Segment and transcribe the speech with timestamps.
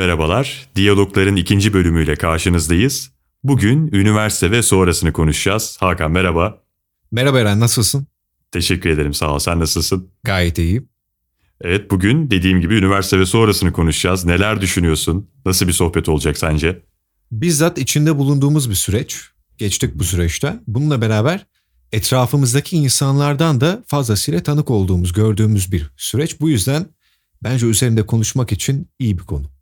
[0.00, 3.10] Merhabalar, Diyalogların ikinci bölümüyle karşınızdayız.
[3.44, 5.76] Bugün üniversite ve sonrasını konuşacağız.
[5.80, 6.62] Hakan merhaba.
[7.12, 8.06] Merhaba Eren, nasılsın?
[8.52, 9.38] Teşekkür ederim, sağ ol.
[9.38, 10.10] Sen nasılsın?
[10.24, 10.82] Gayet iyi.
[11.60, 14.24] Evet, bugün dediğim gibi üniversite ve sonrasını konuşacağız.
[14.24, 15.30] Neler düşünüyorsun?
[15.46, 16.82] Nasıl bir sohbet olacak sence?
[17.32, 19.20] Bizzat içinde bulunduğumuz bir süreç.
[19.58, 20.62] Geçtik bu süreçten.
[20.66, 21.46] Bununla beraber
[21.92, 26.40] etrafımızdaki insanlardan da fazlasıyla tanık olduğumuz, gördüğümüz bir süreç.
[26.40, 26.86] Bu yüzden
[27.42, 29.59] bence üzerinde konuşmak için iyi bir konu.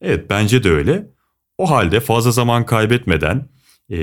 [0.00, 1.06] Evet, bence de öyle.
[1.58, 3.48] O halde fazla zaman kaybetmeden
[3.88, 3.98] e,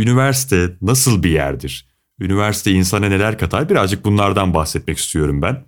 [0.00, 1.88] üniversite nasıl bir yerdir?
[2.20, 3.68] Üniversite insana neler katar?
[3.70, 5.64] Birazcık bunlardan bahsetmek istiyorum ben.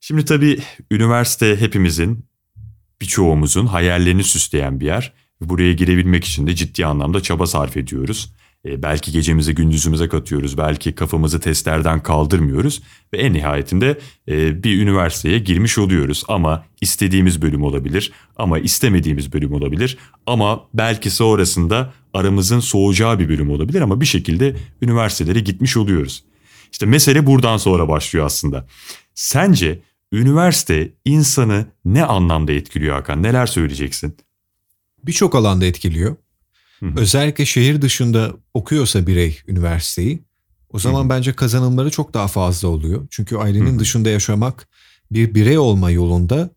[0.00, 0.58] Şimdi tabii
[0.90, 2.26] üniversite hepimizin,
[3.00, 5.12] birçoğumuzun hayallerini süsleyen bir yer.
[5.40, 8.34] Buraya girebilmek için de ciddi anlamda çaba sarf ediyoruz.
[8.66, 12.82] E, belki gecemizi gündüzümüze katıyoruz, belki kafamızı testlerden kaldırmıyoruz
[13.14, 13.98] ve en nihayetinde
[14.28, 16.24] e, bir üniversiteye girmiş oluyoruz.
[16.28, 23.50] Ama istediğimiz bölüm olabilir, ama istemediğimiz bölüm olabilir, ama belki sonrasında aramızın soğuyacağı bir bölüm
[23.50, 26.24] olabilir ama bir şekilde üniversitelere gitmiş oluyoruz.
[26.72, 28.66] İşte mesele buradan sonra başlıyor aslında.
[29.14, 33.22] Sence üniversite insanı ne anlamda etkiliyor Hakan?
[33.22, 34.16] Neler söyleyeceksin?
[35.04, 36.16] Birçok alanda etkiliyor.
[36.82, 37.00] Hı-hı.
[37.00, 40.22] Özellikle şehir dışında okuyorsa birey üniversiteyi
[40.70, 41.10] o zaman Hı-hı.
[41.10, 43.06] bence kazanımları çok daha fazla oluyor.
[43.10, 43.78] Çünkü ailenin Hı-hı.
[43.78, 44.68] dışında yaşamak
[45.10, 46.50] bir birey olma yolunda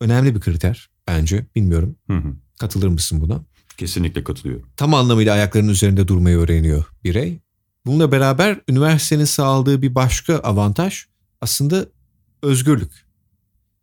[0.00, 1.46] önemli bir kriter bence.
[1.54, 1.96] Bilmiyorum.
[2.06, 2.34] Hı-hı.
[2.58, 3.40] Katılır mısın buna?
[3.76, 4.68] Kesinlikle katılıyorum.
[4.76, 7.38] Tam anlamıyla ayaklarının üzerinde durmayı öğreniyor birey.
[7.86, 11.04] Bununla beraber üniversitenin sağladığı bir başka avantaj
[11.40, 11.86] aslında
[12.42, 12.92] özgürlük.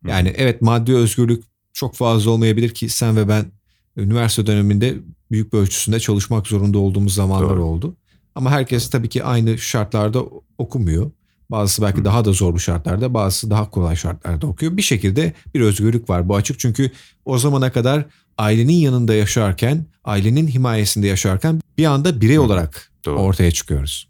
[0.06, 0.36] Yani Hı-hı.
[0.38, 3.52] evet maddi özgürlük çok fazla olmayabilir ki sen ve ben
[3.96, 4.98] üniversite döneminde
[5.30, 7.64] büyük bir ölçüsünde çalışmak zorunda olduğumuz zamanlar Doğru.
[7.64, 7.96] oldu.
[8.34, 10.22] Ama herkes tabii ki aynı şartlarda
[10.58, 11.10] okumuyor.
[11.50, 12.04] Bazısı belki Hı.
[12.04, 14.76] daha da zorlu şartlarda, bazısı daha kolay şartlarda okuyor.
[14.76, 16.58] Bir şekilde bir özgürlük var bu açık.
[16.58, 16.90] Çünkü
[17.24, 18.04] o zamana kadar
[18.38, 23.18] ailenin yanında yaşarken, ailenin himayesinde yaşarken bir anda birey olarak Doğru.
[23.18, 24.08] ortaya çıkıyoruz.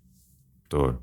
[0.73, 1.01] Doğru.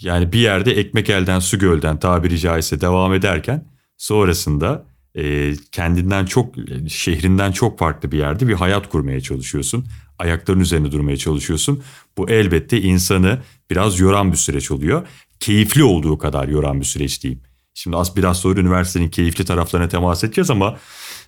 [0.00, 3.64] Yani bir yerde ekmek elden su gölden tabiri caizse devam ederken
[3.96, 4.84] sonrasında
[5.14, 6.54] e, kendinden çok,
[6.88, 9.86] şehrinden çok farklı bir yerde bir hayat kurmaya çalışıyorsun.
[10.18, 11.82] Ayakların üzerinde durmaya çalışıyorsun.
[12.18, 15.06] Bu elbette insanı biraz yoran bir süreç oluyor.
[15.40, 17.42] Keyifli olduğu kadar yoran bir süreç diyeyim.
[17.74, 20.78] Şimdi az biraz sonra üniversitenin keyifli taraflarına temas edeceğiz ama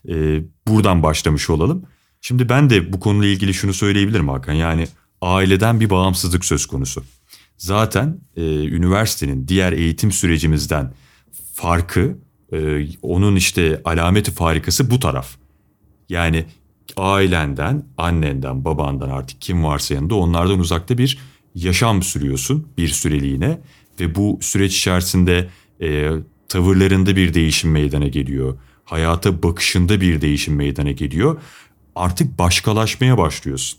[0.08, 1.84] e, buradan başlamış olalım.
[2.20, 4.52] Şimdi ben de bu konuyla ilgili şunu söyleyebilirim Hakan.
[4.52, 4.88] Yani
[5.20, 7.04] aileden bir bağımsızlık söz konusu.
[7.58, 10.92] Zaten e, üniversitenin diğer eğitim sürecimizden
[11.54, 12.18] farkı
[12.52, 15.36] ee, onun işte alameti farikası bu taraf.
[16.08, 16.44] Yani
[16.96, 21.18] ailenden, annenden, babandan artık kim varsa yanında onlardan uzakta bir
[21.54, 23.58] yaşam sürüyorsun bir süreliğine
[24.00, 25.48] ve bu süreç içerisinde
[25.82, 26.10] e,
[26.48, 28.58] tavırlarında bir değişim meydana geliyor.
[28.84, 31.40] Hayata bakışında bir değişim meydana geliyor.
[31.94, 33.78] Artık başkalaşmaya başlıyorsun.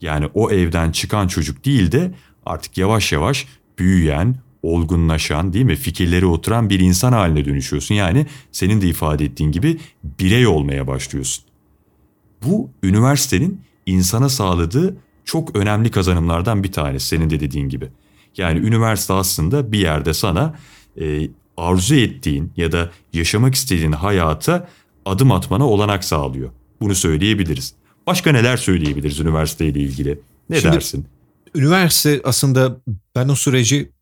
[0.00, 2.14] Yani o evden çıkan çocuk değil de
[2.46, 3.46] artık yavaş yavaş
[3.78, 7.94] büyüyen, olgunlaşan değil mi fikirleri oturan bir insan haline dönüşüyorsun.
[7.94, 11.44] Yani senin de ifade ettiğin gibi birey olmaya başlıyorsun.
[12.46, 17.88] Bu üniversitenin insana sağladığı çok önemli kazanımlardan bir tanesi senin de dediğin gibi.
[18.36, 20.54] Yani üniversite aslında bir yerde sana
[21.00, 24.68] e, arzu ettiğin ya da yaşamak istediğin hayata
[25.04, 26.50] adım atmana olanak sağlıyor.
[26.80, 27.74] Bunu söyleyebiliriz.
[28.06, 30.20] Başka neler söyleyebiliriz üniversiteyle ilgili?
[30.50, 31.06] Ne Şimdi, dersin?
[31.54, 32.80] Üniversite aslında
[33.16, 33.93] ben o süreci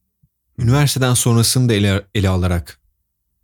[0.58, 2.80] üniversiteden sonrasını da ele, ele alarak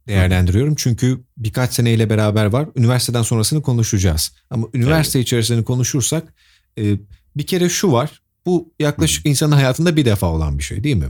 [0.09, 0.75] değerlendiriyorum.
[0.75, 2.69] Çünkü birkaç seneyle beraber var.
[2.77, 4.33] Üniversiteden sonrasını konuşacağız.
[4.51, 5.27] Ama üniversite evet.
[5.27, 6.35] içerisinde konuşursak
[6.79, 6.99] e,
[7.37, 8.23] bir kere şu var.
[8.47, 9.29] Bu yaklaşık Hı.
[9.29, 11.09] insanın hayatında bir defa olan bir şey değil mi?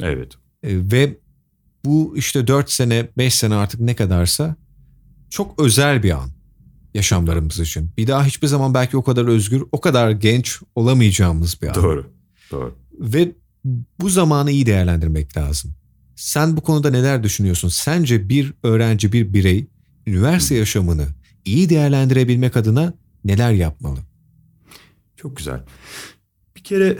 [0.00, 0.32] Evet.
[0.62, 1.18] E, ve
[1.84, 4.56] bu işte 4 sene 5 sene artık ne kadarsa
[5.30, 6.30] çok özel bir an
[6.94, 7.90] yaşamlarımız için.
[7.96, 11.74] Bir daha hiçbir zaman belki o kadar özgür, o kadar genç olamayacağımız bir an.
[11.74, 12.12] Doğru.
[12.50, 12.74] Doğru.
[12.92, 13.32] Ve
[14.00, 15.74] bu zamanı iyi değerlendirmek lazım.
[16.16, 17.68] Sen bu konuda neler düşünüyorsun?
[17.68, 19.66] Sence bir öğrenci, bir birey
[20.06, 21.06] üniversite yaşamını
[21.44, 22.94] iyi değerlendirebilmek adına
[23.24, 23.98] neler yapmalı?
[25.16, 25.64] Çok güzel.
[26.56, 26.98] Bir kere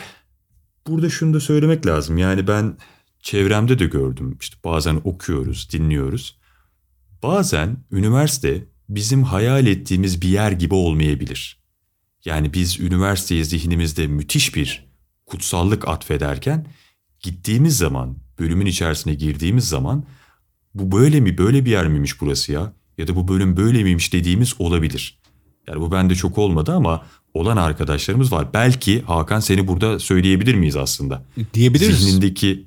[0.86, 2.18] burada şunu da söylemek lazım.
[2.18, 2.76] Yani ben
[3.20, 4.36] çevremde de gördüm.
[4.40, 6.38] İşte bazen okuyoruz, dinliyoruz.
[7.22, 11.62] Bazen üniversite bizim hayal ettiğimiz bir yer gibi olmayabilir.
[12.24, 14.87] Yani biz üniversiteyi zihnimizde müthiş bir
[15.28, 16.66] kutsallık atfederken
[17.20, 20.04] gittiğimiz zaman, bölümün içerisine girdiğimiz zaman
[20.74, 22.72] bu böyle mi, böyle bir yer miymiş burası ya?
[22.98, 25.18] Ya da bu bölüm böyle miymiş dediğimiz olabilir.
[25.66, 27.02] Yani bu bende çok olmadı ama
[27.34, 28.48] olan arkadaşlarımız var.
[28.54, 31.24] Belki Hakan seni burada söyleyebilir miyiz aslında?
[31.54, 31.98] Diyebiliriz.
[31.98, 32.66] Zihnindeki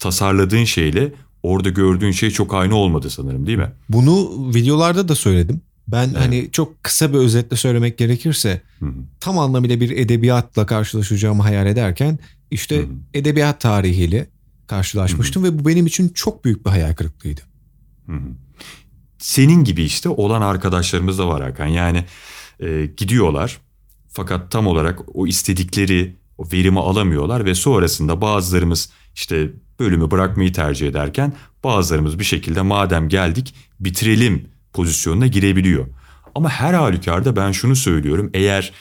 [0.00, 1.12] tasarladığın şeyle
[1.42, 3.72] orada gördüğün şey çok aynı olmadı sanırım değil mi?
[3.88, 5.60] Bunu videolarda da söyledim.
[5.88, 6.16] Ben Evet.
[6.16, 9.01] hani çok kısa bir özetle söylemek gerekirse Hı hı.
[9.22, 12.18] Tam anlamıyla bir edebiyatla karşılaşacağımı hayal ederken
[12.50, 12.88] işte Hı hı.
[13.14, 14.26] edebiyat tarihiyle
[14.66, 17.40] karşılaşmıştım ve bu benim için çok büyük bir hayal kırıklığıydı.
[18.06, 18.28] Hı hı.
[19.18, 21.66] Senin gibi işte olan arkadaşlarımız da var Hakan.
[21.66, 22.04] Yani
[22.60, 23.58] e, gidiyorlar
[24.08, 30.88] fakat tam olarak o istedikleri o verimi alamıyorlar ve sonrasında bazılarımız işte bölümü bırakmayı tercih
[30.88, 31.32] ederken
[31.64, 35.86] bazılarımız bir şekilde madem geldik bitirelim pozisyonuna girebiliyor.
[36.34, 38.72] Ama her halükarda ben şunu söylüyorum eğer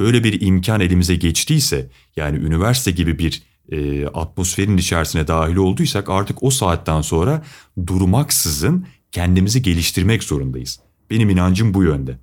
[0.00, 3.42] böyle bir imkan elimize geçtiyse yani üniversite gibi bir
[3.72, 7.44] e, atmosferin içerisine dahil olduysak artık o saatten sonra
[7.86, 10.80] durmaksızın kendimizi geliştirmek zorundayız.
[11.10, 12.18] Benim inancım bu yönde.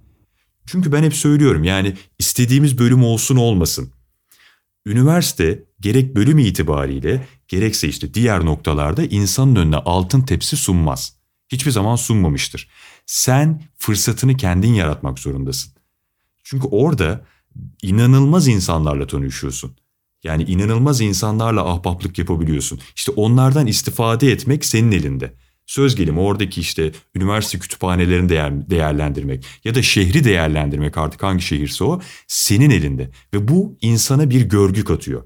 [0.66, 3.92] Çünkü ben hep söylüyorum yani istediğimiz bölüm olsun olmasın.
[4.86, 11.18] Üniversite gerek bölüm itibariyle gerekse işte diğer noktalarda insanın önüne altın tepsi sunmaz.
[11.50, 12.70] Hiçbir zaman sunmamıştır.
[13.06, 15.74] Sen fırsatını kendin yaratmak zorundasın.
[16.44, 17.26] Çünkü orada
[17.82, 19.78] inanılmaz insanlarla tanışıyorsun.
[20.24, 22.80] Yani inanılmaz insanlarla ahbaplık yapabiliyorsun.
[22.96, 25.34] İşte onlardan istifade etmek senin elinde.
[25.66, 31.84] Söz gelimi oradaki işte üniversite kütüphanelerini değer, değerlendirmek ya da şehri değerlendirmek artık hangi şehirse
[31.84, 33.10] o senin elinde.
[33.34, 35.24] Ve bu insana bir görgü katıyor.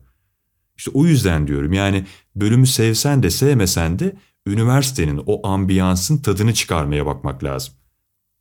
[0.77, 2.05] İşte o yüzden diyorum yani
[2.35, 4.15] bölümü sevsen de sevmesen de
[4.47, 7.73] üniversitenin o ambiyansın tadını çıkarmaya bakmak lazım.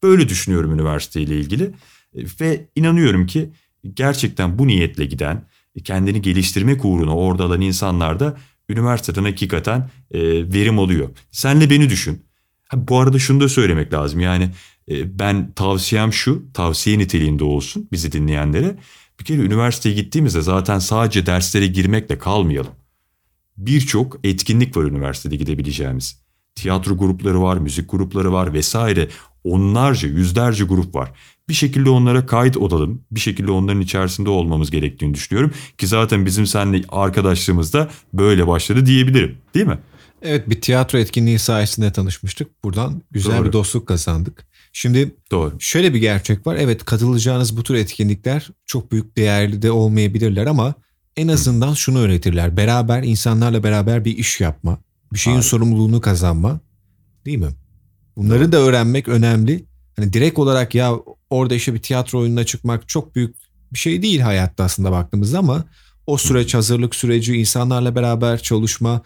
[0.02, 1.74] Böyle düşünüyorum üniversiteyle ilgili
[2.14, 3.50] E, ve inanıyorum ki
[3.94, 5.44] gerçekten bu niyetle giden
[5.84, 8.36] kendini geliştirmek uğruna orada alan insanlar da
[8.68, 10.20] üniversiteden hakikaten e,
[10.52, 11.08] verim alıyor.
[11.30, 12.22] Senle beni düşün.
[12.68, 14.50] Ha, bu arada şunu da söylemek lazım yani
[14.90, 18.76] e, ben tavsiyem şu tavsiye niteliğinde olsun bizi dinleyenlere.
[19.20, 22.72] Bir kere üniversiteye gittiğimizde zaten sadece derslere girmekle kalmayalım.
[23.56, 26.20] Birçok etkinlik var üniversitede gidebileceğimiz.
[26.54, 29.08] Tiyatro grupları var, müzik grupları var vesaire.
[29.44, 31.12] Onlarca, yüzlerce grup var.
[31.48, 33.02] Bir şekilde onlara kayıt olalım.
[33.10, 35.52] Bir şekilde onların içerisinde olmamız gerektiğini düşünüyorum.
[35.78, 39.38] Ki zaten bizim seninle arkadaşlığımız da böyle başladı diyebilirim.
[39.54, 39.78] Değil mi?
[40.22, 42.64] Evet bir tiyatro etkinliği sayesinde tanışmıştık.
[42.64, 43.46] Buradan güzel Doğru.
[43.48, 44.46] bir dostluk kazandık.
[44.72, 45.54] Şimdi Doğru.
[45.58, 46.56] şöyle bir gerçek var.
[46.56, 50.74] Evet katılacağınız bu tür etkinlikler çok büyük değerli de olmayabilirler ama
[51.16, 52.56] en azından şunu öğretirler.
[52.56, 54.78] Beraber insanlarla beraber bir iş yapma,
[55.12, 55.48] bir şeyin Harika.
[55.48, 56.60] sorumluluğunu kazanma.
[57.26, 57.50] Değil mi?
[58.16, 59.64] Bunları da öğrenmek önemli.
[59.96, 60.94] Hani direkt olarak ya
[61.30, 63.36] orada işte bir tiyatro oyununa çıkmak çok büyük
[63.72, 65.64] bir şey değil hayatta aslında baktığımızda ama
[66.06, 69.02] o süreç hazırlık süreci insanlarla beraber çalışma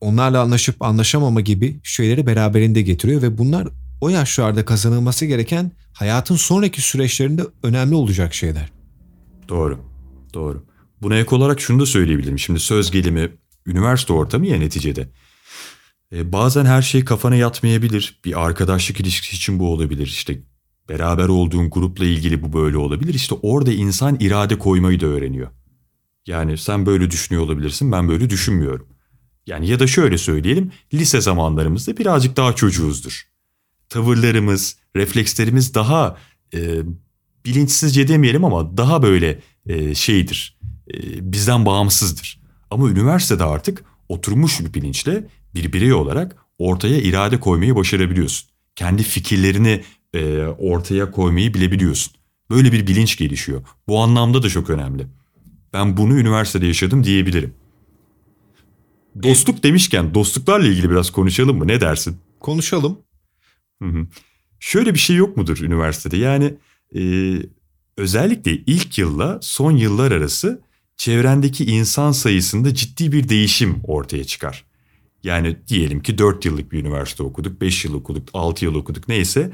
[0.00, 3.68] onlarla anlaşıp anlaşamama gibi şeyleri beraberinde getiriyor ve bunlar
[4.00, 8.72] o yaşlarda kazanılması gereken hayatın sonraki süreçlerinde önemli olacak şeyler.
[9.48, 9.78] Doğru.
[10.34, 10.64] Doğru.
[11.02, 12.38] Buna ek olarak şunu da söyleyebilirim.
[12.38, 13.32] Şimdi söz gelimi
[13.66, 15.08] üniversite ortamı ya neticede.
[16.16, 18.20] E, bazen her şey kafana yatmayabilir.
[18.24, 20.06] Bir arkadaşlık ilişkisi için bu olabilir.
[20.06, 20.40] İşte
[20.88, 23.14] beraber olduğun grupla ilgili bu böyle olabilir.
[23.14, 25.50] İşte orada insan irade koymayı da öğreniyor.
[26.26, 28.88] Yani sen böyle düşünüyor olabilirsin, ben böyle düşünmüyorum.
[29.46, 33.22] Yani ya da şöyle söyleyelim, lise zamanlarımızda birazcık daha çocuğuzdur.
[33.88, 36.16] Tavırlarımız, reflekslerimiz daha
[36.54, 36.82] e,
[37.44, 40.58] bilinçsizce demeyelim ama daha böyle e, şeydir,
[40.94, 42.40] e, bizden bağımsızdır.
[42.70, 45.26] Ama üniversitede artık oturmuş bir bilinçle
[45.56, 48.48] bir birey olarak ortaya irade koymayı başarabiliyorsun.
[48.76, 49.82] Kendi fikirlerini
[50.14, 52.12] e, ortaya koymayı bilebiliyorsun.
[52.50, 53.62] Böyle bir bilinç gelişiyor.
[53.88, 55.06] Bu anlamda da çok önemli.
[55.72, 57.54] Ben bunu üniversitede yaşadım diyebilirim.
[59.22, 61.68] Dostluk demişken dostluklarla ilgili biraz konuşalım mı?
[61.68, 62.16] Ne dersin?
[62.40, 62.98] Konuşalım.
[63.82, 64.06] Hı hı.
[64.60, 66.16] Şöyle bir şey yok mudur üniversitede?
[66.16, 66.54] Yani
[66.96, 67.02] e,
[67.96, 70.60] özellikle ilk yılla son yıllar arası
[70.96, 74.64] çevrendeki insan sayısında ciddi bir değişim ortaya çıkar.
[75.26, 79.52] Yani diyelim ki 4 yıllık bir üniversite okuduk, 5 yıl okuduk, 6 yıl okuduk neyse.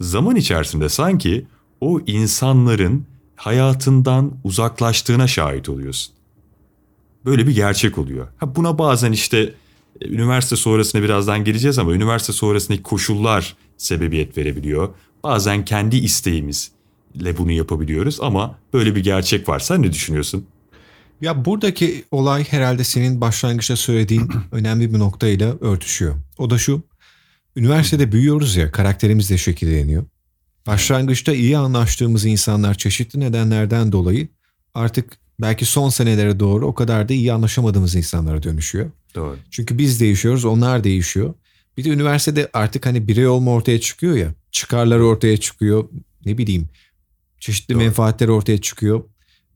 [0.00, 1.46] Zaman içerisinde sanki
[1.80, 6.14] o insanların hayatından uzaklaştığına şahit oluyorsun.
[7.24, 8.28] Böyle bir gerçek oluyor.
[8.36, 9.54] Ha buna bazen işte
[10.00, 14.88] e, üniversite sonrasına birazdan geleceğiz ama üniversite sonrasındaki koşullar sebebiyet verebiliyor.
[15.22, 19.58] Bazen kendi isteğimizle bunu yapabiliyoruz ama böyle bir gerçek var.
[19.58, 20.46] Sen ne düşünüyorsun?
[21.20, 26.14] Ya buradaki olay herhalde senin başlangıçta söylediğin önemli bir noktayla örtüşüyor.
[26.38, 26.82] O da şu.
[27.56, 30.04] Üniversitede büyüyoruz ya karakterimiz de şekilleniyor.
[30.66, 34.28] Başlangıçta iyi anlaştığımız insanlar çeşitli nedenlerden dolayı
[34.74, 38.90] artık belki son senelere doğru o kadar da iyi anlaşamadığımız insanlara dönüşüyor.
[39.14, 39.36] Doğru.
[39.50, 41.34] Çünkü biz değişiyoruz, onlar değişiyor.
[41.76, 44.34] Bir de üniversitede artık hani birey olma ortaya çıkıyor ya.
[44.52, 45.88] Çıkarlar ortaya çıkıyor.
[46.26, 46.68] Ne bileyim
[47.40, 47.82] çeşitli Doğru.
[47.82, 49.04] menfaatler ortaya çıkıyor.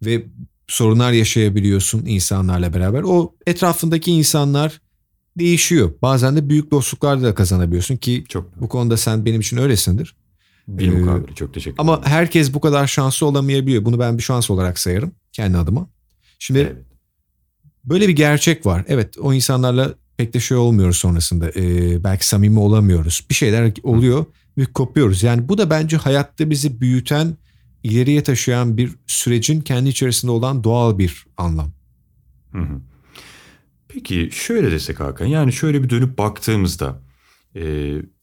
[0.05, 0.25] Ve
[0.69, 3.03] sorunlar yaşayabiliyorsun insanlarla beraber.
[3.03, 4.81] O etrafındaki insanlar
[5.39, 5.93] değişiyor.
[6.03, 10.17] Bazen de büyük dostluklar da kazanabiliyorsun ki Çok bu konuda sen benim için öylesindir.
[10.69, 11.91] Bir mukabele çok teşekkür ederim.
[11.91, 13.85] Ama herkes bu kadar şanslı olamayabiliyor.
[13.85, 15.89] Bunu ben bir şans olarak sayarım kendi adıma.
[16.39, 16.77] Şimdi Evet.
[17.85, 18.85] böyle bir gerçek var.
[18.89, 21.51] Evet o insanlarla pek de şey olmuyoruz sonrasında.
[21.51, 23.27] Ee, belki samimi olamıyoruz.
[23.31, 24.25] Bir şeyler oluyor
[24.59, 25.23] ve kopuyoruz.
[25.23, 27.37] Yani bu da bence hayatta bizi büyüten,
[27.83, 31.73] ileriye taşıyan bir sürecin kendi içerisinde olan doğal bir anlam.
[33.89, 37.03] Peki şöyle desek Hakan yani şöyle bir dönüp baktığımızda
[37.55, 37.63] e,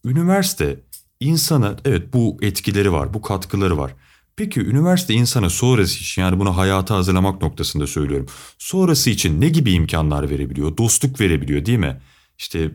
[0.04, 0.80] üniversite
[1.20, 3.94] insana evet bu etkileri var bu katkıları var.
[4.36, 8.26] Peki üniversite insana sonrası için yani bunu hayata hazırlamak noktasında söylüyorum.
[8.58, 10.76] Sonrası için ne gibi imkanlar verebiliyor?
[10.76, 12.00] Dostluk verebiliyor değil mi?
[12.38, 12.70] İşte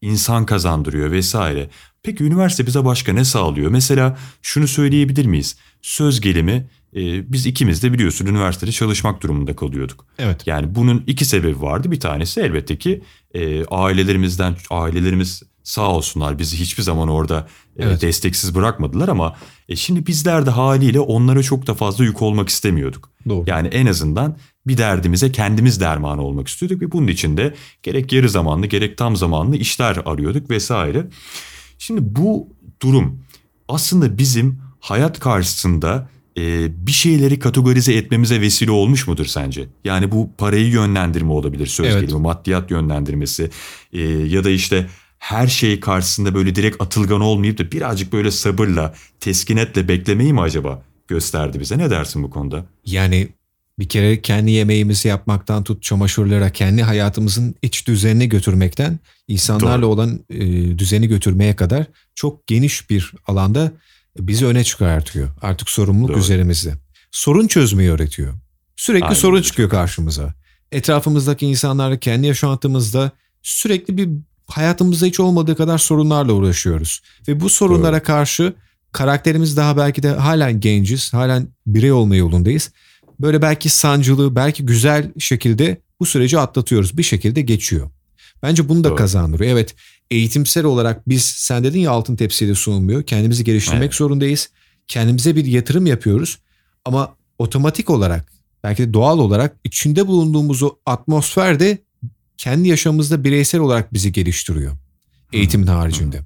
[0.00, 1.70] insan kazandırıyor vesaire.
[2.04, 3.70] Peki üniversite bize başka ne sağlıyor?
[3.70, 5.56] Mesela şunu söyleyebilir miyiz?
[5.82, 10.06] Söz gelimi e, biz ikimiz de biliyorsun üniversitede çalışmak durumunda kalıyorduk.
[10.18, 10.46] Evet.
[10.46, 11.90] Yani bunun iki sebebi vardı.
[11.90, 13.02] Bir tanesi elbette ki
[13.34, 18.02] e, ailelerimizden ailelerimiz sağ olsunlar bizi hiçbir zaman orada e, Evet.
[18.02, 19.36] desteksiz bırakmadılar ama
[19.68, 23.10] e, şimdi bizler de haliyle onlara çok da fazla yük olmak istemiyorduk.
[23.28, 23.44] Doğru.
[23.46, 28.28] Yani en azından bir derdimize kendimiz derman olmak istiyorduk ve bunun için de gerek yarı
[28.28, 31.06] zamanlı gerek tam zamanlı işler arıyorduk vesaire.
[31.78, 32.48] Şimdi bu
[32.82, 33.20] durum
[33.68, 39.66] aslında bizim hayat karşısında e, bir şeyleri kategorize etmemize vesile olmuş mudur sence?
[39.84, 42.00] Yani bu parayı yönlendirme olabilir söz Evet.
[42.00, 43.50] gelimi, maddiyat yönlendirmesi
[43.92, 44.86] e, ya da işte
[45.18, 50.82] her şey karşısında böyle direkt atılgan olmayıp da birazcık böyle sabırla, teskinetle beklemeyi mi acaba
[51.08, 51.78] gösterdi bize?
[51.78, 52.64] Ne dersin bu konuda?
[52.86, 53.28] Yani
[53.78, 59.90] bir kere kendi yemeğimizi yapmaktan tut çamaşırlara kendi hayatımızın iç düzenini götürmekten insanlarla Doğru.
[59.90, 60.38] olan e,
[60.78, 63.72] düzeni götürmeye kadar çok geniş bir alanda
[64.18, 65.28] bizi öne çıkartıyor.
[65.42, 66.18] Artık sorumluluk Doğru.
[66.18, 66.74] üzerimizde.
[67.10, 68.34] Sorun çözmeyi öğretiyor.
[68.76, 70.34] Sürekli Aynen sorun çıkıyor karşımıza.
[70.72, 73.10] Etrafımızdaki insanlarla kendi yaşantımızda
[73.42, 74.08] sürekli bir
[74.46, 77.00] hayatımızda hiç olmadığı kadar sorunlarla uğraşıyoruz.
[77.28, 78.54] Ve bu sorunlara karşı
[78.92, 82.70] karakterimiz daha belki de halen genciz, halen birey olma yolundayız.
[83.20, 86.98] Böyle belki sancılı, belki güzel şekilde bu süreci atlatıyoruz.
[86.98, 87.90] Bir şekilde geçiyor.
[88.42, 88.96] Bence bunu da Doğru.
[88.96, 89.50] kazandırıyor.
[89.50, 89.74] Evet
[90.10, 93.02] eğitimsel olarak biz sen dedin ya altın tepsiyle sunulmuyor.
[93.02, 93.94] Kendimizi geliştirmek Evet.
[93.94, 94.50] zorundayız.
[94.88, 96.38] Kendimize bir yatırım yapıyoruz.
[96.84, 98.32] Ama otomatik olarak
[98.64, 101.78] belki de doğal olarak içinde bulunduğumuz o atmosfer de
[102.36, 104.72] kendi yaşamımızda bireysel olarak bizi geliştiriyor.
[105.32, 106.20] Eğitimin haricinde.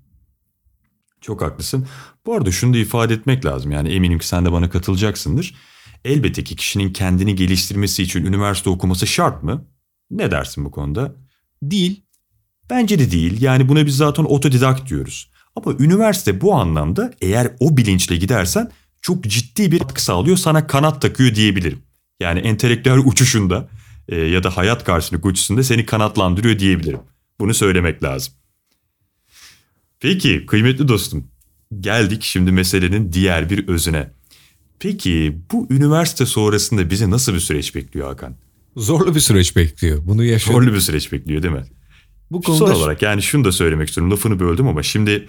[1.21, 1.87] Çok haklısın.
[2.27, 3.73] Bu arada şunu da ifade etmek lazım.
[3.73, 5.55] Yani eminim ki sen de bana katılacaksındır.
[6.05, 9.65] Elbette ki kişinin kendini geliştirmesi için üniversite okuması şart mı?
[10.11, 11.15] Ne dersin bu konuda?
[11.63, 12.03] Değil.
[12.71, 13.43] Bence de değil.
[13.43, 15.31] Yani buna biz zaten otodidakt diyoruz.
[15.57, 18.71] Ama üniversite bu anlamda eğer o bilinçle gidersen
[19.03, 20.37] çok ciddi bir katkı sağlıyor.
[20.37, 21.83] Sana kanat takıyor diyebilirim.
[22.21, 23.69] Yani entelektüel uçuşunda
[24.09, 27.01] e, ya da hayat karşısındaki uçuşunda seni kanatlandırıyor diyebilirim.
[27.41, 28.35] Bunu söylemek lazım.
[30.01, 31.31] Peki kıymetli dostum
[31.81, 34.11] geldik şimdi meselenin diğer bir özüne.
[34.81, 38.35] Peki bu üniversite sonrasında bizi nasıl bir süreç bekliyor Hakan?
[38.77, 39.99] Zorlu bir süreç bekliyor.
[40.07, 40.53] Bunu yaşadık.
[40.55, 41.65] Zorlu bir süreç bekliyor değil mi?
[42.31, 44.13] Bu Son konuda olarak yani şunu da söylemek istiyorum.
[44.13, 45.29] Lafını böldüm ama şimdi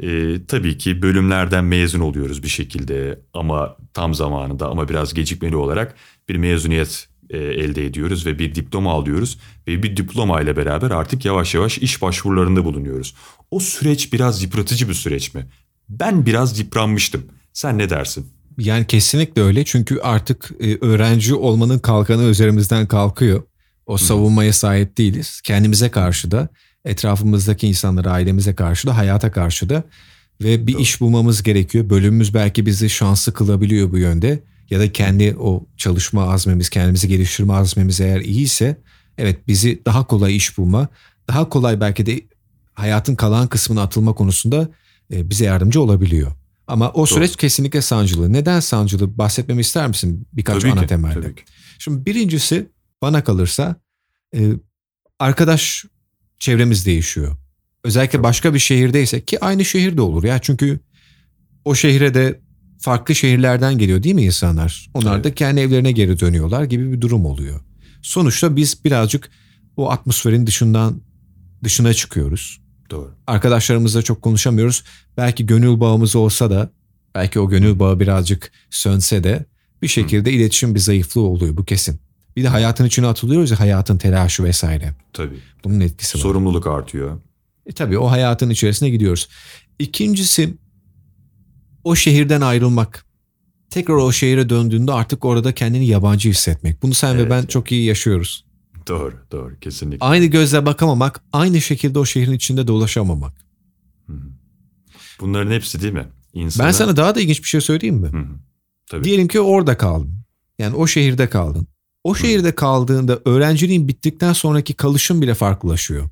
[0.00, 5.94] e, tabii ki bölümlerden mezun oluyoruz bir şekilde ama tam zamanında ama biraz gecikmeli olarak
[6.28, 11.24] bir mezuniyet e, elde ediyoruz ve bir diploma alıyoruz ve bir diploma ile beraber artık
[11.24, 13.14] yavaş yavaş iş başvurularında bulunuyoruz.
[13.50, 15.46] O süreç biraz yıpratıcı bir süreç mi?
[15.88, 17.26] Ben biraz yıpranmıştım.
[17.52, 18.26] Sen ne dersin?
[18.58, 23.42] Yani kesinlikle öyle çünkü artık e, öğrenci olmanın kalkanı üzerimizden kalkıyor.
[23.86, 25.40] O savunmaya sahip değiliz.
[25.40, 26.48] Kendimize karşı da,
[26.84, 29.84] etrafımızdaki insanlara, ailemize karşı da, hayata karşı da
[30.42, 30.82] ve bir Doğru.
[30.82, 31.90] iş bulmamız gerekiyor.
[31.90, 37.52] Bölümümüz belki bizi şanslı kılabiliyor bu yönde ya da kendi o çalışma azmimiz, kendimizi geliştirme
[37.52, 38.76] azmimiz eğer iyiyse
[39.18, 40.88] evet bizi daha kolay iş bulma,
[41.28, 42.20] daha kolay belki de
[42.74, 44.68] hayatın kalan kısmına atılma konusunda
[45.12, 46.32] e, bize yardımcı olabiliyor.
[46.66, 48.32] Ama o süreç kesinlikle sancılı.
[48.32, 49.18] Neden sancılı?
[49.18, 51.20] Bahsetmemi ister misin birkaç Tabii ana ki, temelde?
[51.20, 51.42] tabii ki.
[51.78, 52.68] Şimdi birincisi
[53.02, 53.76] bana kalırsa
[54.34, 54.52] e,
[55.18, 55.84] arkadaş
[56.38, 57.36] çevremiz değişiyor.
[57.84, 60.80] Özellikle başka bir şehirdeyse ki aynı şehirde olur ya çünkü
[61.64, 62.40] o şehre de
[62.80, 64.90] farklı şehirlerden geliyor değil mi insanlar?
[64.94, 67.60] Onlar da kendi evlerine geri dönüyorlar gibi bir durum oluyor.
[68.02, 69.30] Sonuçta biz birazcık
[69.76, 71.00] o atmosferin dışından
[71.64, 72.63] dışına çıkıyoruz.
[72.90, 73.14] Doğru.
[73.26, 74.84] Arkadaşlarımızla çok konuşamıyoruz.
[75.16, 76.70] Belki gönül bağımız olsa da
[77.14, 79.44] belki o gönül bağı birazcık sönse de
[79.82, 82.00] bir şekilde iletişim bir zayıflığı oluyor bu kesin.
[82.36, 84.94] Bir de hayatın içine atılıyoruz ya hayatın telaşı vesaire.
[85.12, 85.38] Tabii.
[85.64, 86.22] Bunun etkisi var.
[86.22, 87.18] Sorumluluk artıyor.
[87.66, 89.28] E tabii o hayatın içerisine gidiyoruz.
[89.78, 90.54] İkincisi
[91.84, 93.04] o şehirden ayrılmak.
[93.70, 96.82] Tekrar o şehire döndüğünde artık orada kendini yabancı hissetmek.
[96.82, 98.44] Bunu sen Evet, ve ben çok iyi yaşıyoruz.
[98.88, 99.60] Doğru, doğru.
[99.60, 100.06] Kesinlikle.
[100.06, 103.44] Aynı gözle bakamamak, aynı şekilde o şehrin içinde dolaşamamak.
[105.20, 106.08] Bunların hepsi değil mi?
[106.34, 106.66] insana...
[106.66, 108.08] Ben sana daha da ilginç bir şey söyleyeyim mi?
[108.08, 108.26] Hı hı.
[108.86, 109.04] Tabii.
[109.04, 110.14] Diyelim ki orada kaldın.
[110.58, 111.66] Yani o şehirde kaldın.
[112.04, 116.08] O şehirde kaldığında öğrenciliğin bittikten sonraki kalışın bile farklılaşıyor.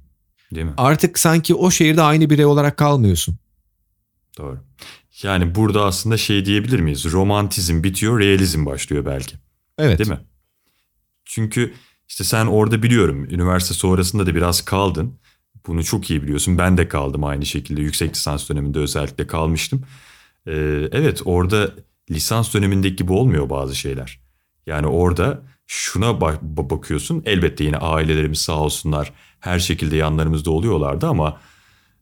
[0.54, 0.72] Değil mi?
[0.76, 3.36] Artık sanki o şehirde aynı birey olarak kalmıyorsun.
[4.38, 4.60] Doğru.
[5.22, 7.04] Yani burada aslında şey diyebilir miyiz?
[7.12, 9.36] Romantizm bitiyor, realizm başlıyor belki.
[9.78, 9.98] Evet.
[9.98, 10.20] Değil mi?
[11.24, 11.74] Çünkü
[12.12, 15.19] işte sen orada biliyorum üniversite sonrasında da biraz kaldın.
[15.66, 16.59] Bunu çok iyi biliyorsun.
[16.59, 17.83] Ben de kaldım aynı şekilde.
[17.83, 19.83] Yüksek lisans döneminde özellikle kalmıştım.
[20.47, 20.52] Ee,
[20.92, 21.71] evet orada
[22.11, 24.21] lisans dönemindeki gibi olmuyor bazı şeyler.
[24.66, 27.23] Yani orada şuna bak- bakıyorsun.
[27.26, 31.40] Elbette yine ailelerimiz sağ olsunlar her şekilde yanlarımızda oluyorlardı ama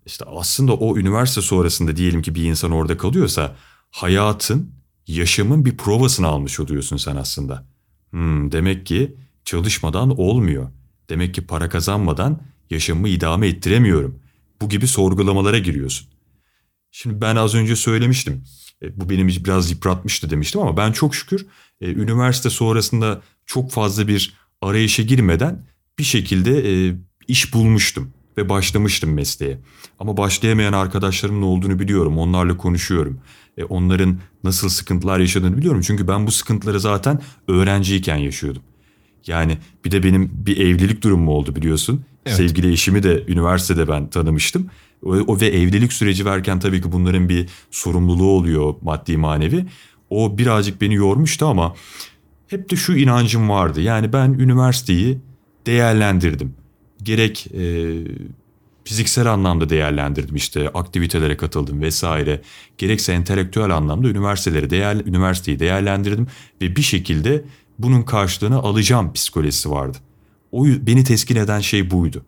[0.06, 3.56] işte aslında o üniversite sonrasında diyelim ki bir insan orada kalıyorsa
[3.90, 4.74] hayatın,
[5.06, 7.66] yaşamın bir provasını almış oluyorsun sen aslında.
[8.10, 10.70] Hmm, demek ki çalışmadan olmuyor.
[11.08, 14.18] Demek ki para kazanmadan yaşamımı idame ettiremiyorum.
[14.62, 16.08] Bu gibi sorgulamalara giriyorsun.
[16.90, 18.44] Şimdi ben az önce söylemiştim.
[18.82, 21.46] E, bu benim biraz yıpratmıştı demiştim ama ben çok şükür
[21.80, 25.66] e, üniversite sonrasında çok fazla bir arayışa girmeden
[25.98, 26.94] bir şekilde e,
[27.28, 29.58] iş bulmuştum ve başlamıştım mesleğe.
[29.98, 32.18] Ama başlayamayan arkadaşlarımın olduğunu biliyorum.
[32.18, 33.20] Onlarla konuşuyorum.
[33.68, 35.80] Onların nasıl sıkıntılar yaşadığını biliyorum.
[35.80, 38.62] Çünkü ben bu sıkıntıları zaten öğrenciyken yaşıyordum.
[39.26, 42.04] Yani bir de benim bir evlilik durumu oldu biliyorsun.
[42.26, 42.36] Evet.
[42.36, 44.70] Sevgili eşimi de üniversitede ben tanımıştım.
[45.04, 49.66] O, o ve evlilik süreci verken tabii ki bunların bir sorumluluğu oluyor maddi manevi.
[50.10, 51.74] O birazcık beni yormuştu ama
[52.48, 53.80] hep de şu inancım vardı.
[53.80, 55.18] Yani ben üniversiteyi
[55.66, 56.54] değerlendirdim.
[57.02, 57.94] Gerek e,
[58.84, 62.40] fiziksel anlamda değerlendirdim işte aktivitelere katıldım vesaire.
[62.78, 66.26] Gerekse entelektüel anlamda üniversiteleri değer, üniversiteyi değerlendirdim
[66.62, 67.44] ve bir şekilde
[67.82, 69.98] bunun karşılığını alacağım psikolojisi vardı.
[70.52, 72.24] O beni teskin eden şey buydu.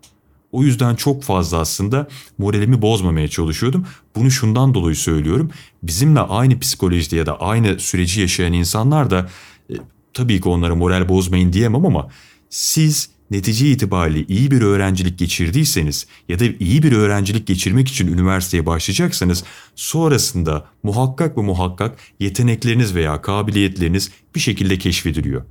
[0.53, 3.87] O yüzden çok fazla aslında moralimi bozmamaya çalışıyordum.
[4.17, 5.51] Bunu şundan dolayı söylüyorum.
[5.83, 9.29] Bizimle aynı psikolojide ya da aynı süreci yaşayan insanlar da
[9.71, 9.75] e,
[10.15, 12.09] tabii ki onlara moral bozmayın diyemem ama
[12.51, 18.67] siz netice itibariyle iyi bir öğrencilik geçirdiyseniz ya da iyi bir öğrencilik geçirmek için üniversiteye
[18.67, 25.45] başlayacaksanız sonrasında muhakkak ve muhakkak yetenekleriniz veya kabiliyetleriniz bir şekilde keşfediliyor.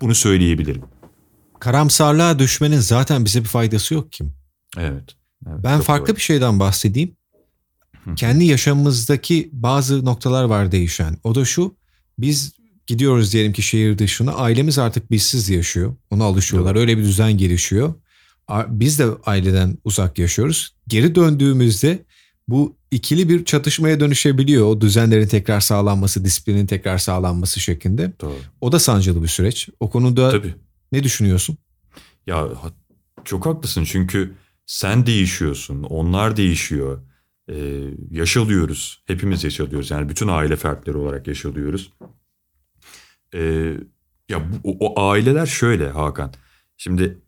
[0.00, 0.82] Bunu söyleyebilirim.
[1.60, 4.24] Karamsarlığa düşmenin zaten bize bir faydası yok ki.
[4.78, 5.16] Evet.
[5.46, 6.16] evet Ben farklı doğru.
[6.16, 7.16] bir şeyden bahsedeyim.
[8.16, 11.18] Kendi yaşamımızdaki bazı noktalar var değişen.
[11.24, 11.74] O da şu.
[12.18, 12.52] Biz
[12.92, 14.32] gidiyoruz diyelim ki şehir dışına.
[14.32, 15.96] Ailemiz artık bizsiz yaşıyor.
[16.10, 16.76] Ona alışıyorlar.
[16.76, 17.94] Öyle bir düzen gelişiyor.
[18.68, 20.74] Biz de aileden uzak yaşıyoruz.
[20.88, 22.04] Geri döndüğümüzde
[22.48, 24.66] bu ikili bir çatışmaya dönüşebiliyor.
[24.66, 28.12] O düzenlerin tekrar sağlanması, disiplinin tekrar sağlanması şeklinde.
[28.20, 28.36] Doğru.
[28.60, 29.68] O da sancılı bir süreç.
[29.80, 30.54] O konuda Tabii.
[30.92, 31.58] ne düşünüyorsun?
[32.26, 32.48] Ya
[33.24, 34.34] çok haklısın çünkü
[34.66, 37.02] sen değişiyorsun, onlar değişiyor.
[37.48, 37.54] Ee,
[38.10, 39.02] yaşalıyoruz.
[39.06, 39.90] Hepimiz yaşalıyoruz.
[39.90, 41.92] Yani bütün aile fertleri olarak yaşalıyoruz.
[43.34, 43.74] Ee,
[44.28, 46.32] ya bu, o, aileler şöyle Hakan.
[46.76, 47.18] Şimdi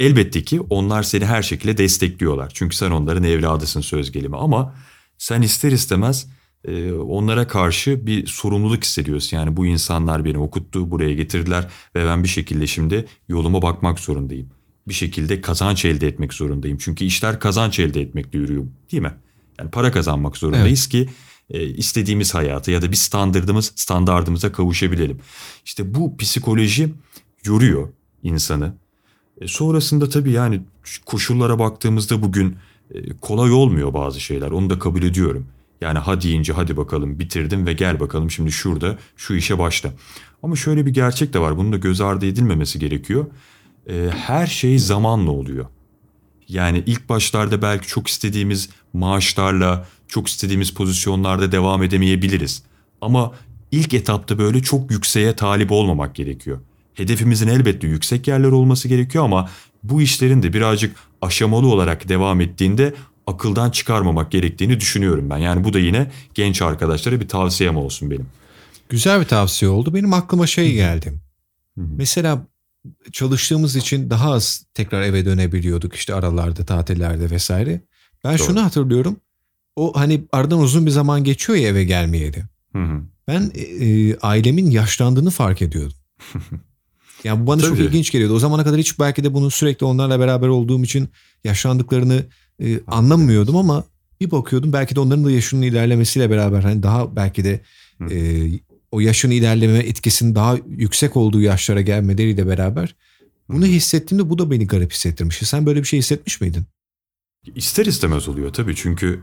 [0.00, 2.50] elbette ki onlar seni her şekilde destekliyorlar.
[2.54, 4.74] Çünkü sen onların evladısın söz gelimi ama
[5.18, 6.26] sen ister istemez
[6.64, 9.36] e, onlara karşı bir sorumluluk hissediyorsun.
[9.36, 14.50] Yani bu insanlar beni okuttu, buraya getirdiler ve ben bir şekilde şimdi yoluma bakmak zorundayım.
[14.88, 16.78] Bir şekilde kazanç elde etmek zorundayım.
[16.80, 19.12] Çünkü işler kazanç elde etmekle yürüyor değil mi?
[19.58, 21.08] Yani para kazanmak zorundayız ki e,
[21.54, 25.20] istediğimiz hayatı ya da bir standardımız standardımıza kavuşabilelim.
[25.64, 26.94] İşte bu psikoloji
[27.44, 27.88] yoruyor
[28.22, 28.74] insanı.
[29.40, 30.60] E, sonrasında tabii yani
[31.06, 32.56] koşullara baktığımızda bugün
[32.94, 34.50] e, kolay olmuyor bazı şeyler.
[34.50, 35.46] Onu da kabul ediyorum.
[35.80, 39.92] Yani ha deyince hadi bakalım bitirdim ve gel bakalım şimdi şurada şu işe başla.
[40.42, 41.56] Ama şöyle bir gerçek de var.
[41.56, 43.26] Bunun da göz ardı edilmemesi gerekiyor.
[43.90, 45.66] E, her şey zamanla oluyor.
[46.48, 52.62] Yani ilk başlarda belki çok istediğimiz maaşlarla, çok istediğimiz pozisyonlarda devam edemeyebiliriz.
[53.00, 53.32] Ama
[53.72, 56.60] ilk etapta böyle çok yükseğe talip olmamak gerekiyor.
[56.94, 59.50] Hedefimizin elbette yüksek yerler olması gerekiyor ama
[59.82, 62.94] bu işlerin de birazcık aşamalı olarak devam ettiğinde
[63.26, 65.38] akıldan çıkarmamak gerektiğini düşünüyorum ben.
[65.38, 68.26] Yani bu da yine genç arkadaşlara bir tavsiyem olsun benim.
[68.88, 69.94] Güzel bir tavsiye oldu.
[69.94, 71.12] Benim aklıma şey geldi.
[71.76, 72.46] Mesela
[73.12, 77.80] çalıştığımız için daha az tekrar eve dönebiliyorduk işte aralarda, tatillerde vesaire.
[78.24, 78.46] Ben Doğru.
[78.46, 79.16] şunu hatırlıyorum.
[79.76, 82.44] O hani aradan uzun bir zaman geçiyor ya eve gelmeyeli.
[82.72, 83.00] Hı hı.
[83.28, 85.96] Ben e, e, ailemin yaşlandığını fark ediyordum.
[87.24, 87.86] Yani bu bana çok Tabii.
[87.86, 88.34] ilginç geliyordu.
[88.34, 91.08] O zamana kadar hiç belki de bunu sürekli onlarla beraber olduğum için
[91.44, 92.24] yaşlandıklarını
[92.62, 93.84] e, anlamıyordum ama
[94.20, 97.60] bir bakıyordum belki de onların da yaşının ilerlemesiyle beraber hani daha belki de
[97.98, 98.04] Hı.
[98.14, 98.50] e,
[98.90, 102.94] o yaşın ilerleme etkisinin daha yüksek olduğu yaşlara gelmeleriyle beraber
[103.48, 105.46] bunu hissettiğimde bu da beni garip hissettirmişti.
[105.46, 106.64] Sen böyle bir şey hissetmiş miydin?
[107.54, 109.20] İster istemez oluyor tabii çünkü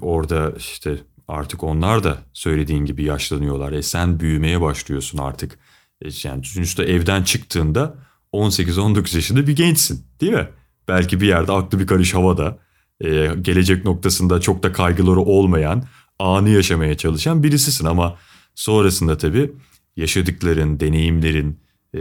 [0.00, 0.98] orada işte
[1.28, 3.72] artık onlar da söylediğin gibi yaşlanıyorlar.
[3.72, 5.58] E sen büyümeye başlıyorsun artık.
[6.02, 7.94] E yani sonuçta evden çıktığında
[8.32, 10.48] 18-19 yaşında bir gençsin değil mi?
[10.88, 12.58] Belki bir yerde aklı bir karış havada.
[13.00, 15.84] E, gelecek noktasında çok da kaygıları olmayan,
[16.18, 18.18] anı yaşamaya çalışan birisisin ama
[18.54, 19.52] sonrasında tabii
[19.96, 21.60] yaşadıkların, deneyimlerin,
[21.94, 22.00] e,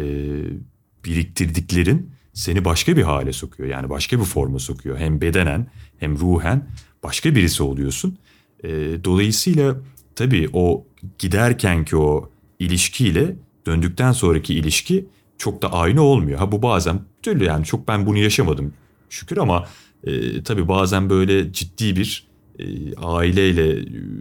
[1.06, 3.70] biriktirdiklerin seni başka bir hale sokuyor.
[3.70, 4.98] Yani başka bir forma sokuyor.
[4.98, 6.68] Hem bedenen hem ruhen
[7.06, 8.18] başka birisi oluyorsun.
[8.64, 8.70] E,
[9.04, 9.76] dolayısıyla
[10.16, 10.86] tabii o
[11.20, 15.06] giderkenki o ilişkiyle döndükten sonraki ilişki
[15.38, 16.40] çok da aynı olmuyor.
[16.40, 18.74] Ha bu bazen türlü yani çok ben bunu yaşamadım
[19.10, 19.68] şükür ama
[20.04, 22.28] e, tabii bazen böyle ciddi bir
[22.60, 23.78] e, aileyle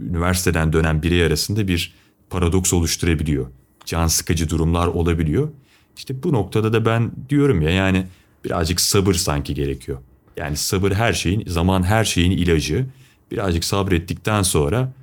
[0.09, 1.93] üniversiteden dönen birey arasında bir
[2.29, 3.47] paradoks oluşturabiliyor.
[3.85, 5.49] Can sıkıcı durumlar olabiliyor.
[5.97, 8.07] İşte bu noktada da ben diyorum ya yani
[8.45, 9.97] birazcık sabır sanki gerekiyor.
[10.37, 12.85] Yani sabır her şeyin, zaman her şeyin ilacı.
[13.31, 14.93] Birazcık sabrettikten sonra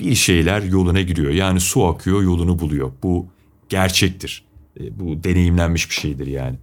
[0.00, 1.32] bir şeyler yoluna giriyor.
[1.32, 2.92] Yani su akıyor yolunu buluyor.
[3.02, 3.26] Bu
[3.68, 4.44] gerçektir.
[4.80, 6.56] E, bu deneyimlenmiş bir şeydir yani.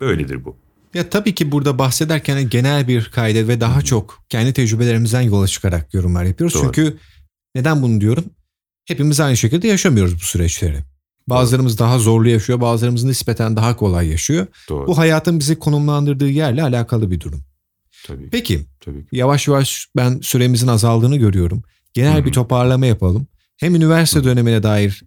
[0.00, 0.56] Böyledir bu.
[0.94, 5.94] Ya tabii ki burada bahsederken genel bir kayda ve daha çok kendi tecrübelerimizden yola çıkarak
[5.94, 6.54] yorumlar yapıyoruz.
[6.54, 6.62] Doğru.
[6.64, 6.98] Çünkü
[7.54, 8.24] neden bunu diyorum?
[8.84, 10.78] Hepimiz aynı şekilde yaşamıyoruz bu süreçleri.
[11.28, 14.46] Bazılarımız daha zorlu yaşıyor, bazılarımız nispeten daha kolay yaşıyor.
[14.68, 14.86] Doğru.
[14.86, 17.44] Bu hayatın bizi konumlandırdığı yerle alakalı bir durum.
[18.04, 18.30] Tabii.
[18.30, 19.06] Peki, Tabii.
[19.12, 21.62] yavaş yavaş ben süremizin azaldığını görüyorum.
[21.94, 22.24] Genel Hı-hı.
[22.24, 23.26] bir toparlama yapalım.
[23.56, 24.28] Hem üniversite Hı-hı.
[24.28, 25.02] dönemine dair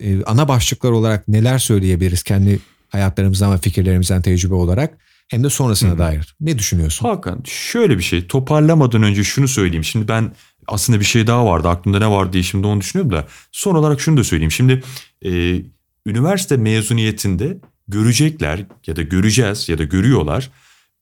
[0.00, 2.58] e, ana başlıklar olarak neler söyleyebiliriz kendi
[2.88, 5.98] hayatlarımızdan ve fikirlerimizden tecrübe olarak hem de sonrasına Hı-hı.
[5.98, 6.36] dair.
[6.40, 7.08] Ne düşünüyorsun?
[7.08, 9.84] Hakan şöyle bir şey toparlamadan önce şunu söyleyeyim.
[9.84, 10.32] Şimdi ben
[10.66, 14.00] aslında bir şey daha vardı aklımda ne var diye şimdi onu düşünüyorum da son olarak
[14.00, 14.52] şunu da söyleyeyim.
[14.52, 14.82] Şimdi
[15.24, 15.62] e,
[16.06, 17.58] üniversite mezuniyetinde
[17.88, 20.50] görecekler ya da göreceğiz ya da görüyorlar.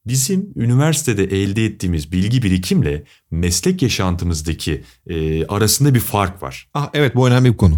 [0.09, 6.69] Bizim üniversitede elde ettiğimiz bilgi birikimle meslek yaşantımızdaki e, arasında bir fark var.
[6.75, 7.75] Ah evet bu önemli bir konu.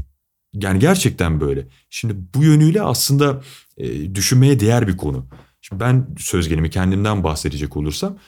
[0.54, 1.68] Yani gerçekten böyle.
[1.90, 3.42] Şimdi bu yönüyle aslında
[3.76, 5.26] e, düşünmeye değer bir konu.
[5.60, 8.18] Şimdi ben söz gelimi kendimden bahsedecek olursam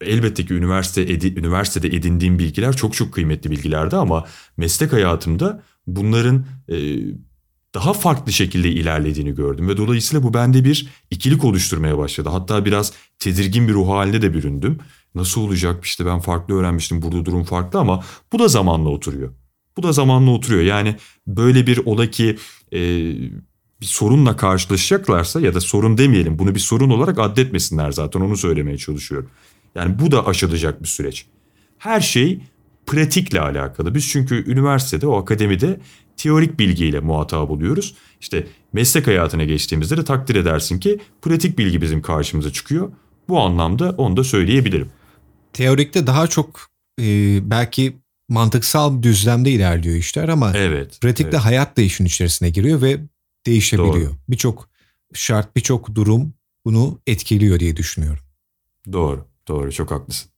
[0.00, 6.46] elbette ki üniversite edi, üniversitede edindiğim bilgiler çok çok kıymetli bilgilerdi ama meslek hayatımda bunların
[6.68, 6.76] e,
[7.74, 12.28] daha farklı şekilde ilerlediğini gördüm ve dolayısıyla bu bende bir ikilik oluşturmaya başladı.
[12.28, 14.78] Hatta biraz tedirgin bir ruh haline de büründüm.
[15.14, 19.34] Nasıl olacak işte ben farklı öğrenmiştim burada durum farklı ama bu da zamanla oturuyor.
[19.76, 20.62] Bu da zamanla oturuyor.
[20.62, 22.38] Yani böyle bir ola ki
[22.72, 22.78] e,
[23.80, 28.78] bir sorunla karşılaşacaklarsa ya da sorun demeyelim bunu bir sorun olarak addetmesinler zaten onu söylemeye
[28.78, 29.30] çalışıyorum.
[29.74, 31.26] Yani bu da aşılacak bir süreç.
[31.78, 32.40] Her şey
[32.90, 33.94] pratikle alakalı.
[33.94, 35.80] Biz çünkü üniversitede o akademide
[36.16, 37.94] teorik bilgiyle muhatap oluyoruz.
[38.20, 42.92] İşte meslek hayatına geçtiğimizde de takdir edersin ki pratik bilgi bizim karşımıza çıkıyor.
[43.28, 44.88] Bu anlamda onu da söyleyebilirim.
[45.52, 46.60] Teorikte daha çok
[47.00, 47.04] e,
[47.50, 47.96] belki
[48.28, 51.44] mantıksal düzlemde ilerliyor işler ama evet, pratikte evet.
[51.44, 53.00] hayat da işin içerisine giriyor ve
[53.46, 54.12] değişebiliyor.
[54.28, 54.68] Birçok
[55.14, 58.22] şart, birçok durum bunu etkiliyor diye düşünüyorum.
[58.92, 60.30] Doğru, doğru çok haklısın.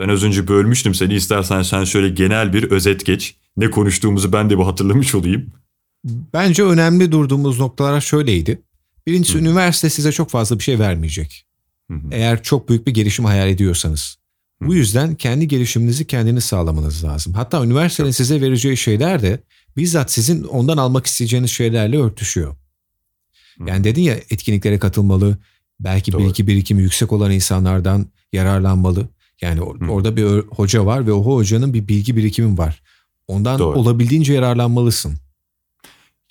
[0.00, 3.36] Ben az önce bölmüştüm seni istersen sen şöyle genel bir özet geç.
[3.56, 5.52] Ne konuştuğumuzu ben de bir hatırlamış olayım.
[6.04, 8.62] Bence önemli durduğumuz noktalar şöyleydi.
[9.06, 9.38] Birincisi Hı.
[9.38, 11.46] üniversite size çok fazla bir şey vermeyecek.
[11.90, 12.08] Hı hı.
[12.10, 14.16] Eğer çok büyük bir gelişim hayal ediyorsanız.
[14.62, 14.68] Hı.
[14.68, 17.32] Bu yüzden kendi gelişiminizi kendiniz sağlamanız lazım.
[17.34, 18.16] Hatta üniversitenin evet.
[18.16, 19.40] size vereceği şeyler de
[19.76, 22.56] bizzat sizin ondan almak isteyeceğiniz şeylerle örtüşüyor.
[23.66, 25.38] Yani dedin ya etkinliklere katılmalı,
[25.80, 26.22] belki Doğru.
[26.22, 29.08] bilgi birikimi yüksek olan insanlardan yararlanmalı.
[29.40, 32.82] Yani or- orada bir hoca var ve o hocanın bir bilgi birikimi var.
[33.28, 33.78] Ondan Doğru.
[33.78, 35.14] olabildiğince yararlanmalısın.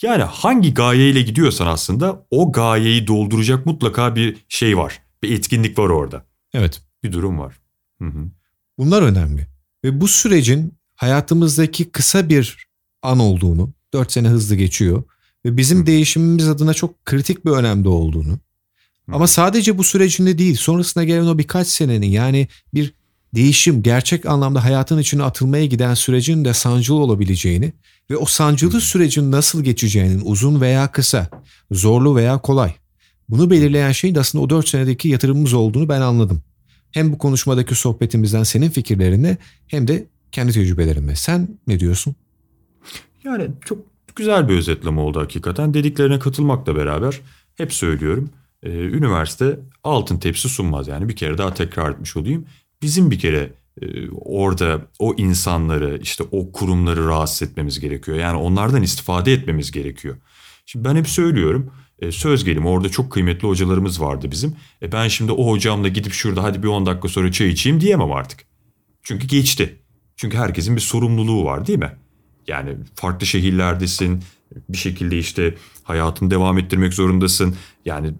[0.02, 5.02] Yani hangi gayeyle gidiyorsan aslında o gayeyi dolduracak mutlaka bir şey var.
[5.24, 6.26] Bir etkinlik var orada.
[6.54, 6.82] Evet.
[7.04, 7.60] Bir durum var.
[8.02, 8.32] Hı hı.
[8.78, 9.48] Bunlar önemli.
[9.84, 12.68] Ve bu sürecin hayatımızdaki kısa bir
[13.02, 15.04] an olduğunu, dört sene hızlı geçiyor
[15.46, 15.86] ve bizim hı.
[15.86, 18.32] değişimimiz adına çok kritik bir önemde olduğunu.
[18.32, 19.16] Hı.
[19.16, 22.94] Ama sadece bu sürecinde değil, sonrasında gelen o birkaç senenin yani bir
[23.36, 27.74] değişim gerçek anlamda hayatın içine atılmaya giden sürecin de sancılı olabileceğini
[28.12, 31.30] ve o sancılı sürecin nasıl geçeceğinin uzun veya kısa,
[31.72, 32.74] zorlu veya kolay.
[33.30, 36.42] Bunu belirleyen şeyin de aslında o 4 senedeki yatırımımız olduğunu ben anladım.
[36.92, 39.38] Hem bu konuşmadaki sohbetimizden senin fikirlerini
[39.68, 41.16] hem de kendi tecrübelerimle.
[41.16, 42.16] Sen ne diyorsun?
[43.24, 43.78] Yani çok
[44.16, 45.74] güzel bir özetleme oldu hakikaten.
[45.74, 47.22] Dediklerine katılmakla beraber
[47.56, 48.30] hep söylüyorum.
[48.64, 52.46] Üniversite altın tepsi sunmaz yani bir kere daha tekrar etmiş olayım
[52.82, 58.18] bizim bir kere e, orada o insanları işte o kurumları rahatsız etmemiz gerekiyor.
[58.18, 60.18] Yani onlardan istifade etmemiz gerekiyor.
[60.66, 64.56] Şimdi ben hep söylüyorum e, söz gelim orada çok kıymetli hocalarımız vardı bizim.
[64.82, 68.12] E ben şimdi o hocamla gidip şurada hadi bir 10 dakika sonra çay içeyim diyemem
[68.12, 68.46] artık.
[69.04, 69.80] Çünkü geçti.
[70.16, 71.92] Çünkü herkesin bir sorumluluğu var değil mi?
[72.48, 74.24] Yani farklı şehirlerdesin.
[74.70, 77.56] Bir şekilde işte hayatını devam ettirmek zorundasın.
[77.86, 78.14] Yani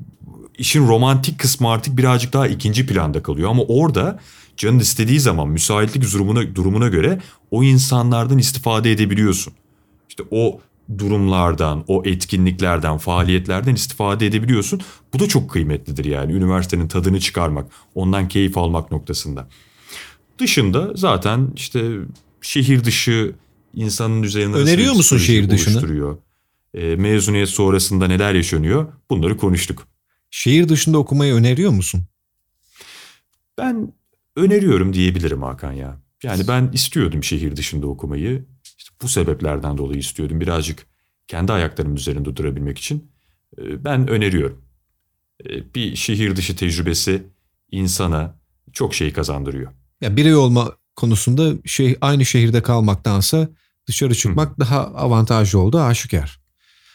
[0.58, 3.50] işin romantik kısmı artık birazcık daha ikinci planda kalıyor.
[3.50, 4.20] Ama orada
[4.60, 9.54] canın istediği zaman müsaitlik durumuna, durumuna göre o insanlardan istifade edebiliyorsun.
[10.10, 10.60] İşte o
[10.98, 14.82] durumlardan, o etkinliklerden, faaliyetlerden istifade edebiliyorsun.
[15.14, 19.48] Bu da çok kıymetlidir yani üniversitenin tadını çıkarmak, ondan keyif almak noktasında.
[20.40, 21.98] Dışında zaten işte
[22.42, 23.36] şehir dışı
[23.74, 26.18] insanın üzerine Öneriyor musun şehir dışını?
[26.74, 28.88] E, mezuniyet sonrasında neler yaşanıyor?
[29.10, 29.88] Bunları konuştuk.
[30.32, 32.02] Şehir dışında okumayı öneriyor musun?
[33.58, 33.94] Ben
[34.36, 36.02] öneriyorum diyebilirim Hakan ya.
[36.24, 38.46] Yani ben istiyordum şehir dışında okumayı.
[38.78, 40.40] İşte bu sebeplerden dolayı istiyordum.
[40.42, 40.86] Birazcık
[41.28, 43.12] kendi ayaklarımın üzerinde durabilmek için.
[43.58, 44.62] Ee, Ben öneriyorum.
[45.50, 47.24] Ee, Bir şehir dışı tecrübesi
[47.72, 48.40] insana
[48.74, 49.72] çok şey kazandırıyor.
[50.02, 53.50] Ya birey olma konusunda şey aynı şehirde kalmaktansa
[53.88, 56.40] dışarı çıkmak daha avantajlı oldu aşikar.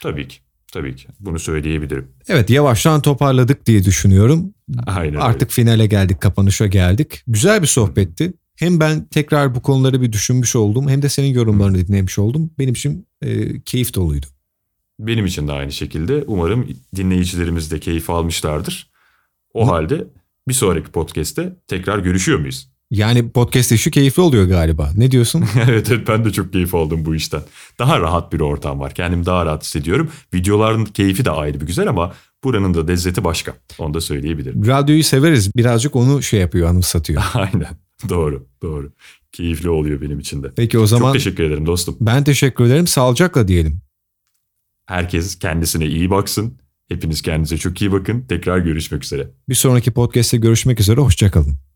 [0.02, 0.38] Tabii ki.
[0.72, 1.08] Tabii ki.
[1.20, 2.12] Bunu söyleyebilirim.
[2.28, 4.53] Evet yavaştan toparladık diye düşünüyorum.
[4.86, 5.18] Aynen öyle.
[5.18, 7.22] Artık finale geldik, kapanışa geldik.
[7.26, 8.32] Güzel bir sohbetti.
[8.56, 12.50] Hem ben tekrar bu konuları bir düşünmüş oldum hem de senin yorumlarını dinlemiş oldum.
[12.58, 14.26] Benim için e, keyif doluydu.
[15.00, 16.24] Benim için de aynı şekilde.
[16.26, 18.90] Umarım dinleyicilerimiz de keyif almışlardır.
[19.54, 20.04] O halde
[20.48, 22.68] bir sonraki podcast'te tekrar görüşüyor muyuz?
[22.90, 24.90] Yani podcast işi keyifli oluyor galiba.
[24.96, 25.44] Ne diyorsun?
[25.68, 27.42] evet evet ben de çok keyif aldım bu işten.
[27.78, 28.94] Daha rahat bir ortam var.
[28.94, 30.10] Kendimi daha rahat hissediyorum.
[30.34, 33.54] Videoların keyfi de ayrı bir güzel ama buranın da lezzeti başka.
[33.78, 34.66] Onu da söyleyebilirim.
[34.66, 35.56] Radyoyu severiz.
[35.56, 37.22] Birazcık onu şey yapıyor, anımsatıyor.
[37.34, 37.76] Aynen.
[38.08, 38.92] Doğru, doğru.
[39.32, 40.52] Keyifli oluyor benim için de.
[40.56, 41.96] Peki o zaman Çok teşekkür ederim dostum.
[42.00, 42.86] ben teşekkür ederim.
[42.86, 43.80] Sağlıcakla diyelim.
[44.86, 46.58] Herkes kendisine iyi baksın.
[46.88, 48.24] Hepiniz kendinize çok iyi bakın.
[48.28, 49.30] Tekrar görüşmek üzere.
[49.48, 51.00] Bir sonraki podcast'te görüşmek üzere.
[51.00, 51.73] Hoşçakalın.